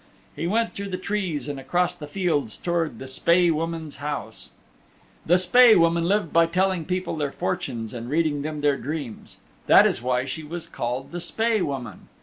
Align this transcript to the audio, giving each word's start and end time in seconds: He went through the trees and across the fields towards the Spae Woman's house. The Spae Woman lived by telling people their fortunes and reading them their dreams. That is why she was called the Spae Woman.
He 0.35 0.47
went 0.47 0.73
through 0.73 0.89
the 0.89 0.97
trees 0.97 1.47
and 1.47 1.59
across 1.59 1.95
the 1.95 2.07
fields 2.07 2.57
towards 2.57 2.97
the 2.97 3.05
Spae 3.05 3.51
Woman's 3.51 3.97
house. 3.97 4.49
The 5.27 5.37
Spae 5.37 5.75
Woman 5.75 6.05
lived 6.05 6.33
by 6.33 6.47
telling 6.47 6.85
people 6.85 7.15
their 7.17 7.31
fortunes 7.31 7.93
and 7.93 8.09
reading 8.09 8.41
them 8.41 8.61
their 8.61 8.77
dreams. 8.77 9.37
That 9.67 9.85
is 9.85 10.01
why 10.01 10.25
she 10.25 10.41
was 10.41 10.65
called 10.65 11.11
the 11.11 11.19
Spae 11.21 11.61
Woman. 11.61 12.07